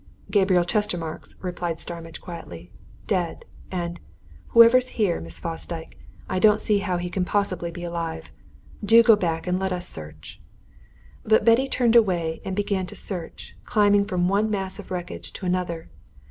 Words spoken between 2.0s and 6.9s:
quietly. "Dead! And whoever's here, Miss Fosdyke, I don't see